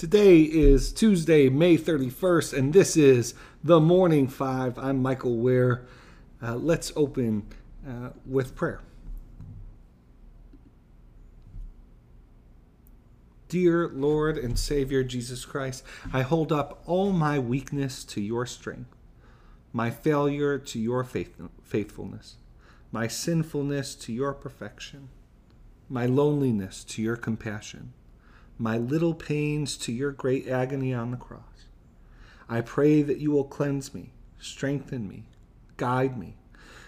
Today 0.00 0.40
is 0.40 0.94
Tuesday, 0.94 1.50
May 1.50 1.76
31st, 1.76 2.56
and 2.56 2.72
this 2.72 2.96
is 2.96 3.34
the 3.62 3.78
Morning 3.78 4.28
Five. 4.28 4.78
I'm 4.78 5.02
Michael 5.02 5.36
Wear. 5.36 5.84
Uh, 6.42 6.54
let's 6.54 6.90
open 6.96 7.46
uh, 7.86 8.08
with 8.24 8.56
prayer. 8.56 8.80
Dear 13.50 13.88
Lord 13.88 14.38
and 14.38 14.58
Savior 14.58 15.04
Jesus 15.04 15.44
Christ, 15.44 15.84
I 16.14 16.22
hold 16.22 16.50
up 16.50 16.82
all 16.86 17.12
my 17.12 17.38
weakness 17.38 18.02
to 18.04 18.22
your 18.22 18.46
strength, 18.46 18.96
my 19.70 19.90
failure 19.90 20.56
to 20.56 20.78
your 20.78 21.04
faith- 21.04 21.38
faithfulness, 21.62 22.36
my 22.90 23.06
sinfulness 23.06 23.94
to 23.96 24.14
your 24.14 24.32
perfection, 24.32 25.10
my 25.90 26.06
loneliness 26.06 26.84
to 26.84 27.02
your 27.02 27.16
compassion, 27.16 27.92
my 28.60 28.76
little 28.76 29.14
pains 29.14 29.74
to 29.78 29.90
your 29.90 30.12
great 30.12 30.46
agony 30.46 30.92
on 30.92 31.10
the 31.10 31.16
cross. 31.16 31.64
I 32.46 32.60
pray 32.60 33.00
that 33.00 33.16
you 33.16 33.30
will 33.30 33.44
cleanse 33.44 33.94
me, 33.94 34.12
strengthen 34.38 35.08
me, 35.08 35.24
guide 35.78 36.18
me, 36.18 36.36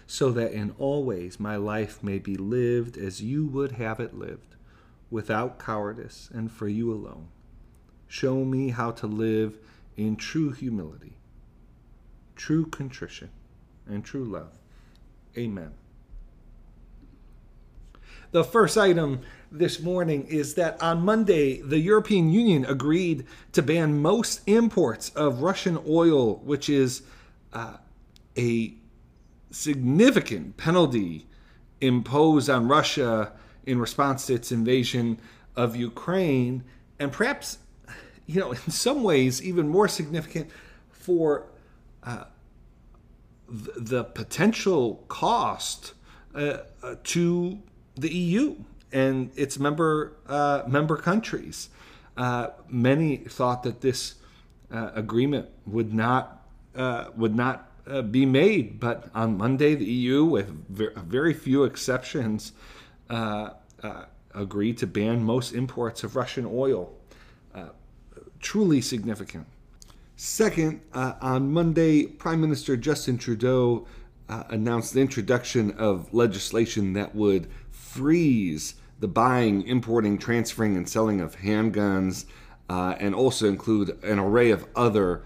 so 0.06 0.30
that 0.32 0.52
in 0.52 0.74
all 0.78 1.02
ways 1.02 1.40
my 1.40 1.56
life 1.56 2.02
may 2.02 2.18
be 2.18 2.36
lived 2.36 2.98
as 2.98 3.22
you 3.22 3.46
would 3.46 3.72
have 3.72 4.00
it 4.00 4.12
lived 4.12 4.54
without 5.10 5.58
cowardice 5.58 6.28
and 6.34 6.52
for 6.52 6.68
you 6.68 6.92
alone. 6.92 7.28
Show 8.06 8.44
me 8.44 8.68
how 8.68 8.90
to 8.90 9.06
live 9.06 9.56
in 9.96 10.16
true 10.16 10.52
humility, 10.52 11.16
true 12.36 12.66
contrition, 12.66 13.30
and 13.86 14.04
true 14.04 14.26
love. 14.26 14.58
Amen. 15.38 15.72
The 18.32 18.44
first 18.44 18.78
item 18.78 19.20
this 19.50 19.78
morning 19.78 20.26
is 20.26 20.54
that 20.54 20.82
on 20.82 21.02
Monday, 21.02 21.60
the 21.60 21.78
European 21.78 22.30
Union 22.30 22.64
agreed 22.64 23.26
to 23.52 23.60
ban 23.60 24.00
most 24.00 24.40
imports 24.46 25.10
of 25.10 25.42
Russian 25.42 25.78
oil, 25.86 26.36
which 26.36 26.70
is 26.70 27.02
uh, 27.52 27.76
a 28.38 28.72
significant 29.50 30.56
penalty 30.56 31.26
imposed 31.82 32.48
on 32.48 32.68
Russia 32.68 33.32
in 33.66 33.78
response 33.78 34.26
to 34.28 34.34
its 34.34 34.50
invasion 34.50 35.20
of 35.54 35.76
Ukraine, 35.76 36.64
and 36.98 37.12
perhaps, 37.12 37.58
you 38.26 38.40
know, 38.40 38.52
in 38.66 38.70
some 38.70 39.02
ways, 39.02 39.42
even 39.42 39.68
more 39.68 39.88
significant 39.88 40.50
for 40.88 41.48
uh, 42.02 42.24
the, 43.46 44.04
potential 44.04 45.04
cost 45.08 45.92
uh, 46.34 46.60
uh, 46.82 46.94
to 47.04 47.62
the 47.96 48.12
EU 48.12 48.56
and 48.92 49.30
its 49.36 49.58
member 49.58 50.16
uh, 50.26 50.62
member 50.66 50.96
countries. 50.96 51.68
Uh, 52.16 52.48
many 52.68 53.16
thought 53.16 53.62
that 53.62 53.80
this 53.80 54.16
uh, 54.70 54.90
agreement 54.94 55.48
would 55.66 55.92
not 55.94 56.46
would 57.16 57.34
not 57.34 57.68
be 58.10 58.24
made, 58.24 58.78
but 58.78 59.10
on 59.14 59.36
Monday, 59.36 59.74
the 59.74 59.84
EU, 59.84 60.24
with 60.24 60.48
very 60.68 61.34
few 61.34 61.64
exceptions, 61.64 62.52
uh, 63.10 63.50
uh, 63.82 64.04
agreed 64.34 64.78
to 64.78 64.86
ban 64.86 65.22
most 65.22 65.52
imports 65.52 66.04
of 66.04 66.16
Russian 66.16 66.46
oil. 66.46 66.92
Uh, 67.54 67.66
truly 68.40 68.80
significant. 68.80 69.46
Second, 70.16 70.80
uh, 70.92 71.14
on 71.20 71.52
Monday, 71.52 72.06
Prime 72.06 72.40
Minister 72.40 72.76
Justin 72.76 73.18
Trudeau 73.18 73.86
uh, 74.32 74.44
announced 74.48 74.94
the 74.94 75.00
introduction 75.00 75.70
of 75.72 76.12
legislation 76.14 76.94
that 76.94 77.14
would 77.14 77.48
freeze 77.70 78.74
the 78.98 79.08
buying, 79.08 79.66
importing, 79.66 80.16
transferring, 80.16 80.74
and 80.76 80.88
selling 80.88 81.20
of 81.20 81.36
handguns, 81.36 82.24
uh, 82.70 82.94
and 82.98 83.14
also 83.14 83.46
include 83.46 84.02
an 84.02 84.18
array 84.18 84.50
of 84.50 84.66
other 84.74 85.22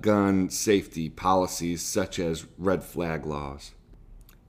gun 0.00 0.50
safety 0.50 1.08
policies, 1.08 1.80
such 1.80 2.18
as 2.18 2.46
red 2.58 2.82
flag 2.82 3.24
laws. 3.24 3.70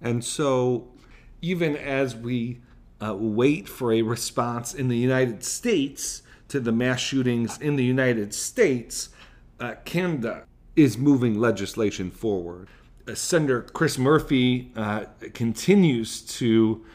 And 0.01 0.25
so, 0.25 0.87
even 1.41 1.77
as 1.77 2.15
we 2.15 2.61
uh, 2.99 3.15
wait 3.15 3.69
for 3.69 3.93
a 3.93 4.01
response 4.01 4.73
in 4.73 4.87
the 4.87 4.97
United 4.97 5.43
States 5.43 6.23
to 6.47 6.59
the 6.59 6.71
mass 6.71 6.99
shootings 6.99 7.59
in 7.59 7.75
the 7.75 7.85
United 7.85 8.33
States, 8.33 9.09
uh, 9.59 9.75
Canada 9.85 10.45
is 10.75 10.97
moving 10.97 11.39
legislation 11.39 12.09
forward. 12.09 12.67
Uh, 13.11 13.15
Senator 13.15 13.61
Chris 13.61 13.97
Murphy 13.97 14.71
uh, 14.75 15.03
continues 15.33 16.21
to 16.21 16.85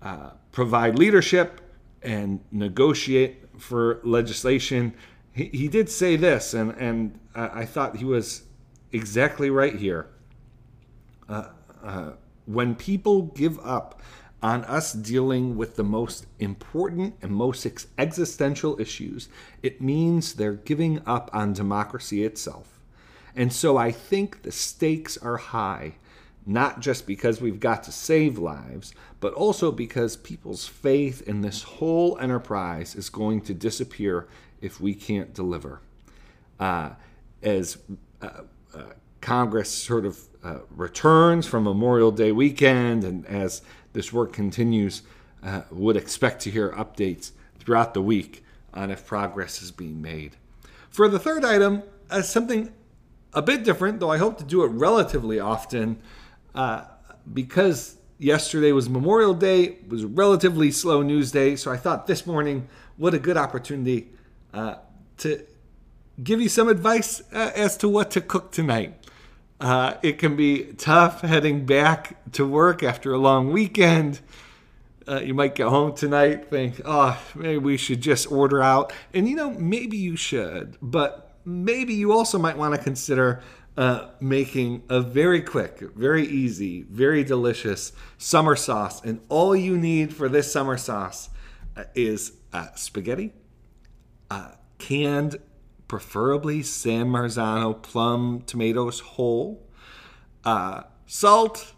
uh, 0.00 0.30
provide 0.52 0.98
leadership 0.98 1.60
and 2.02 2.40
negotiate 2.50 3.44
for 3.58 4.00
legislation. 4.02 4.94
He, 5.32 5.44
he 5.52 5.68
did 5.68 5.90
say 5.90 6.16
this, 6.16 6.54
and, 6.54 6.70
and 6.78 7.18
I 7.34 7.66
thought 7.66 7.96
he 7.96 8.06
was 8.06 8.44
exactly 8.90 9.50
right 9.50 9.76
here. 9.76 10.08
Uh, 11.28 11.48
when 12.46 12.74
people 12.74 13.22
give 13.22 13.60
up 13.60 14.00
on 14.42 14.64
us 14.64 14.94
dealing 14.94 15.56
with 15.56 15.76
the 15.76 15.84
most 15.84 16.26
important 16.38 17.16
and 17.20 17.30
most 17.32 17.66
ex- 17.66 17.86
existential 17.98 18.80
issues, 18.80 19.28
it 19.62 19.82
means 19.82 20.34
they're 20.34 20.54
giving 20.54 21.02
up 21.06 21.28
on 21.34 21.52
democracy 21.52 22.24
itself. 22.24 22.79
And 23.34 23.52
so 23.52 23.76
I 23.76 23.90
think 23.92 24.42
the 24.42 24.52
stakes 24.52 25.16
are 25.18 25.36
high, 25.36 25.94
not 26.46 26.80
just 26.80 27.06
because 27.06 27.40
we've 27.40 27.60
got 27.60 27.82
to 27.84 27.92
save 27.92 28.38
lives, 28.38 28.94
but 29.20 29.32
also 29.34 29.70
because 29.70 30.16
people's 30.16 30.66
faith 30.66 31.22
in 31.28 31.42
this 31.42 31.62
whole 31.62 32.18
enterprise 32.18 32.94
is 32.94 33.08
going 33.08 33.42
to 33.42 33.54
disappear 33.54 34.26
if 34.60 34.80
we 34.80 34.94
can't 34.94 35.34
deliver. 35.34 35.80
Uh, 36.58 36.90
as 37.42 37.78
uh, 38.20 38.42
uh, 38.74 38.82
Congress 39.20 39.70
sort 39.70 40.04
of 40.04 40.18
uh, 40.42 40.58
returns 40.70 41.46
from 41.46 41.64
Memorial 41.64 42.10
Day 42.10 42.32
weekend 42.32 43.04
and 43.04 43.26
as 43.26 43.62
this 43.92 44.12
work 44.12 44.32
continues, 44.32 45.02
uh, 45.42 45.62
would 45.70 45.96
expect 45.96 46.42
to 46.42 46.50
hear 46.50 46.70
updates 46.72 47.32
throughout 47.58 47.94
the 47.94 48.02
week 48.02 48.44
on 48.72 48.90
if 48.90 49.06
progress 49.06 49.62
is 49.62 49.70
being 49.70 50.00
made. 50.00 50.36
For 50.90 51.08
the 51.08 51.18
third 51.18 51.44
item, 51.44 51.82
uh, 52.10 52.22
something 52.22 52.72
a 53.32 53.42
bit 53.42 53.64
different, 53.64 54.00
though 54.00 54.10
I 54.10 54.18
hope 54.18 54.38
to 54.38 54.44
do 54.44 54.64
it 54.64 54.68
relatively 54.68 55.38
often, 55.38 55.98
uh, 56.54 56.84
because 57.32 57.96
yesterday 58.18 58.72
was 58.72 58.88
Memorial 58.88 59.34
Day, 59.34 59.64
it 59.64 59.88
was 59.88 60.04
a 60.04 60.08
relatively 60.08 60.70
slow 60.70 61.02
news 61.02 61.32
day, 61.32 61.56
so 61.56 61.70
I 61.70 61.76
thought 61.76 62.06
this 62.06 62.26
morning, 62.26 62.68
what 62.96 63.14
a 63.14 63.18
good 63.18 63.36
opportunity 63.36 64.08
uh, 64.52 64.76
to 65.18 65.44
give 66.22 66.40
you 66.40 66.48
some 66.48 66.68
advice 66.68 67.22
uh, 67.32 67.50
as 67.54 67.76
to 67.78 67.88
what 67.88 68.10
to 68.12 68.20
cook 68.20 68.52
tonight. 68.52 68.94
Uh, 69.60 69.94
it 70.02 70.18
can 70.18 70.36
be 70.36 70.72
tough 70.78 71.20
heading 71.20 71.66
back 71.66 72.16
to 72.32 72.46
work 72.46 72.82
after 72.82 73.12
a 73.12 73.18
long 73.18 73.52
weekend. 73.52 74.20
Uh, 75.06 75.20
you 75.20 75.34
might 75.34 75.54
get 75.54 75.68
home 75.68 75.94
tonight, 75.94 76.50
think, 76.50 76.80
oh, 76.84 77.20
maybe 77.34 77.58
we 77.58 77.76
should 77.76 78.00
just 78.00 78.30
order 78.30 78.62
out. 78.62 78.92
And 79.12 79.28
you 79.28 79.36
know, 79.36 79.50
maybe 79.50 79.96
you 79.96 80.16
should, 80.16 80.76
but 80.80 81.29
maybe 81.44 81.94
you 81.94 82.12
also 82.12 82.38
might 82.38 82.56
want 82.56 82.74
to 82.74 82.80
consider 82.80 83.42
uh, 83.76 84.08
making 84.20 84.82
a 84.88 85.00
very 85.00 85.40
quick, 85.40 85.80
very 85.94 86.26
easy, 86.26 86.82
very 86.82 87.24
delicious 87.24 87.92
summer 88.18 88.56
sauce. 88.56 89.02
And 89.02 89.20
all 89.28 89.54
you 89.54 89.76
need 89.78 90.14
for 90.14 90.28
this 90.28 90.52
summer 90.52 90.76
sauce 90.76 91.30
uh, 91.76 91.84
is 91.94 92.32
uh, 92.52 92.68
spaghetti, 92.74 93.32
uh, 94.30 94.52
canned 94.78 95.36
preferably 95.88 96.62
San 96.62 97.06
Marzano 97.06 97.80
plum 97.80 98.42
tomatoes 98.46 99.00
whole, 99.00 99.66
uh, 100.44 100.82
salt, 101.06 101.72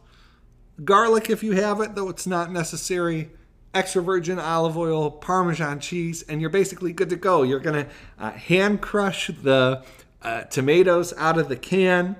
garlic 0.85 1.31
if 1.31 1.43
you 1.43 1.53
have 1.53 1.81
it, 1.81 1.95
though 1.95 2.09
it's 2.09 2.27
not 2.27 2.51
necessary, 2.51 3.31
extra 3.75 4.03
virgin 4.03 4.39
olive 4.39 4.77
oil, 4.77 5.11
Parmesan 5.11 5.81
cheese, 5.81 6.23
and 6.23 6.41
you're 6.41 6.51
basically 6.51 6.93
good 6.93 7.11
to 7.11 7.17
go. 7.17 7.43
You're 7.43 7.61
going 7.61 7.85
to 7.85 7.91
uh, 8.19 8.33
hand 8.33 8.81
crush 8.81 9.29
the 9.29 9.85
uh, 10.23 10.43
tomatoes 10.45 11.13
out 11.17 11.39
of 11.39 11.49
the 11.49 11.57
can. 11.57 12.17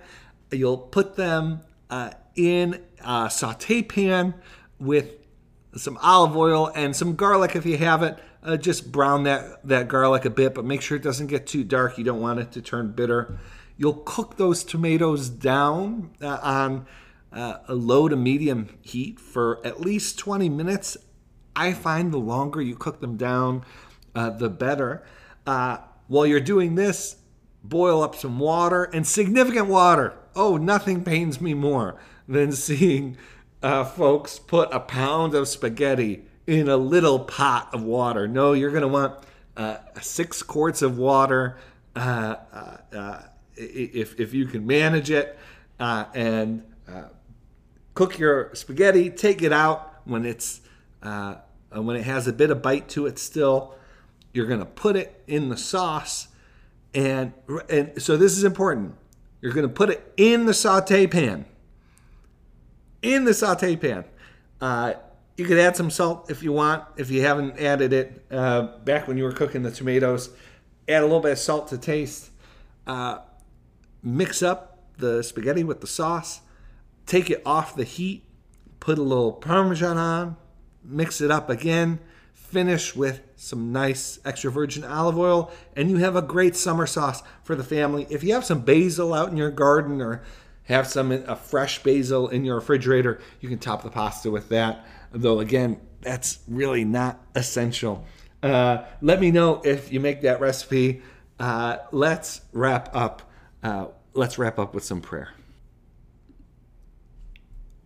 You'll 0.51 0.79
put 0.79 1.17
them 1.17 1.61
uh, 1.91 2.11
in 2.35 2.83
a 3.05 3.31
saute 3.31 3.83
pan 3.83 4.35
with 4.79 5.15
some 5.77 5.99
olive 6.03 6.37
oil 6.37 6.71
and 6.75 6.95
some 6.95 7.17
garlic 7.17 7.57
if 7.57 7.65
you 7.65 7.79
have 7.79 8.03
it. 8.03 8.19
Uh, 8.43 8.57
just 8.57 8.91
brown 8.91 9.23
that, 9.23 9.65
that 9.67 9.87
garlic 9.87 10.25
a 10.25 10.31
bit, 10.31 10.53
but 10.53 10.65
make 10.65 10.83
sure 10.83 10.97
it 10.97 11.03
doesn't 11.03 11.29
get 11.29 11.47
too 11.47 11.63
dark. 11.63 11.97
You 11.97 12.03
don't 12.03 12.21
want 12.21 12.41
it 12.41 12.51
to 12.53 12.63
turn 12.63 12.91
bitter. 12.91 13.39
You'll 13.77 14.03
cook 14.05 14.37
those 14.37 14.65
tomatoes 14.65 15.29
down 15.29 16.11
uh, 16.21 16.39
on 16.43 16.87
uh, 17.33 17.59
a 17.69 17.75
low 17.75 18.09
to 18.09 18.17
medium 18.17 18.69
heat 18.83 19.21
for 19.21 19.65
at 19.65 19.81
least 19.81 20.19
20 20.19 20.49
minutes. 20.49 20.97
I 21.55 21.73
find 21.73 22.13
the 22.13 22.19
longer 22.19 22.61
you 22.61 22.77
cook 22.77 23.01
them 23.01 23.17
down, 23.17 23.65
uh, 24.15 24.31
the 24.31 24.49
better. 24.49 25.05
Uh, 25.47 25.79
while 26.09 26.27
you're 26.27 26.41
doing 26.41 26.75
this, 26.75 27.17
boil 27.63 28.03
up 28.03 28.17
some 28.17 28.39
water 28.39 28.85
and 28.85 29.07
significant 29.07 29.67
water. 29.67 30.15
Oh, 30.35 30.57
nothing 30.57 31.05
pains 31.05 31.41
me 31.41 31.55
more 31.55 32.01
than 32.27 32.53
seeing 32.53 33.17
uh, 33.63 33.85
folks 33.85 34.39
put 34.39 34.73
a 34.73 34.81
pound 34.81 35.35
of 35.35 35.47
spaghetti 35.49 36.25
in 36.47 36.69
a 36.69 36.77
little 36.77 37.21
pot 37.21 37.73
of 37.73 37.83
water. 37.83 38.27
No, 38.27 38.53
you're 38.53 38.71
going 38.71 38.83
to 38.83 38.89
want 38.89 39.25
uh, 39.57 39.77
six 40.01 40.43
quarts 40.43 40.83
of 40.83 40.99
water, 40.99 41.59
uh, 41.95 42.37
uh, 42.93 43.23
if, 43.55 44.19
if 44.19 44.35
you 44.35 44.47
can 44.47 44.67
manage 44.67 45.11
it, 45.11 45.39
and 45.79 46.65
cook 47.95 48.19
your 48.19 48.55
spaghetti. 48.55 49.11
Take 49.11 49.43
it 49.43 49.53
out 49.53 50.01
when 50.05 50.25
it's 50.25 50.63
when 51.03 51.97
it 51.97 52.05
has 52.05 52.27
a 52.27 52.33
bit 52.33 52.51
of 52.51 52.63
bite 52.63 52.89
to 52.91 53.07
it 53.07 53.19
still. 53.19 53.75
You're 54.33 54.47
gonna 54.47 54.65
put 54.65 54.97
it 54.97 55.23
in 55.27 55.49
the 55.49 55.57
sauce, 55.57 56.29
and 56.95 57.33
and 57.69 58.01
so 58.01 58.17
this 58.17 58.37
is 58.37 58.45
important. 58.45 58.95
You're 59.41 59.53
gonna 59.53 59.69
put 59.69 59.91
it 59.91 60.13
in 60.17 60.47
the 60.47 60.55
saute 60.55 61.07
pan. 61.07 61.45
In 63.03 63.25
the 63.25 63.35
saute 63.35 63.77
pan. 63.77 64.05
You 65.37 65.47
could 65.47 65.59
add 65.59 65.77
some 65.77 65.91
salt 65.91 66.31
if 66.31 66.43
you 66.43 66.53
want, 66.53 66.85
if 66.97 67.11
you 67.11 67.23
haven't 67.23 67.59
added 67.59 67.93
it 67.93 68.25
uh, 68.31 68.79
back 68.85 69.09
when 69.09 69.17
you 69.17 69.25
were 69.25 69.33
cooking 69.33 69.63
the 69.63 69.71
tomatoes. 69.71 70.31
Add 70.89 71.03
a 71.03 71.07
little 71.07 71.21
bit 71.21 71.33
of 71.33 71.39
salt 71.39 71.69
to 71.69 71.79
taste. 71.79 72.31
Uh, 72.87 73.19
mix 74.03 74.43
up 74.43 74.85
the 74.99 75.23
spaghetti 75.23 75.65
with 75.65 75.81
the 75.81 75.87
sauce. 75.87 76.43
Take 77.07 77.31
it 77.31 77.43
off 77.47 77.75
the 77.75 77.85
heat. 77.85 78.25
Put 78.79 78.99
a 78.99 79.03
little 79.03 79.33
parmesan 79.33 79.97
on. 79.97 80.37
Mix 80.85 81.21
it 81.21 81.31
up 81.31 81.49
again. 81.51 82.01
Finish 82.35 82.95
with 82.95 83.23
some 83.37 83.73
nice 83.73 84.19
extra 84.25 84.51
virgin 84.51 84.85
olive 84.85 85.19
oil, 85.19 85.51
and 85.75 85.91
you 85.91 85.97
have 85.99 86.17
a 86.17 86.23
great 86.23 86.55
summer 86.55 86.87
sauce 86.87 87.23
for 87.45 87.55
the 87.55 87.65
family. 87.65 88.07
If 88.11 88.23
you 88.23 88.35
have 88.35 88.45
some 88.45 88.61
basil 88.61 89.15
out 89.15 89.31
in 89.31 89.37
your 89.37 89.51
garden 89.51 90.03
or 90.03 90.23
have 90.65 90.87
some 90.87 91.11
a 91.13 91.35
fresh 91.35 91.83
basil 91.83 92.29
in 92.29 92.45
your 92.45 92.57
refrigerator, 92.57 93.21
you 93.41 93.49
can 93.49 93.59
top 93.59 93.83
the 93.83 93.91
pasta 93.91 94.31
with 94.31 94.49
that 94.51 94.85
though 95.13 95.41
again, 95.41 95.81
that's 96.01 96.41
really 96.49 96.85
not 96.85 97.21
essential. 97.35 98.05
Uh, 98.43 98.85
let 99.01 99.21
me 99.21 99.31
know 99.31 99.61
if 99.65 99.93
you 99.93 100.01
make 100.01 100.23
that 100.23 100.41
recipe. 100.41 101.03
Uh, 101.39 101.79
let's 101.93 102.41
wrap 102.53 102.95
up. 102.95 103.23
Uh, 103.63 103.87
let's 104.15 104.39
wrap 104.39 104.59
up 104.59 104.75
with 104.75 104.85
some 104.85 105.01
prayer. 105.01 105.33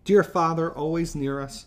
Dear 0.04 0.22
Father, 0.22 0.70
always 0.70 1.14
near 1.14 1.40
us, 1.40 1.66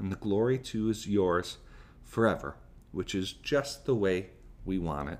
and 0.00 0.10
the 0.10 0.16
glory 0.16 0.58
too 0.58 0.88
is 0.88 1.06
yours 1.06 1.58
forever, 2.02 2.56
which 2.90 3.14
is 3.14 3.32
just 3.32 3.86
the 3.86 3.94
way 3.94 4.30
we 4.64 4.78
want 4.78 5.10
it. 5.10 5.18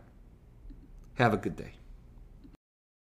Have 1.14 1.34
a 1.34 1.36
good 1.36 1.56
day. 1.56 1.74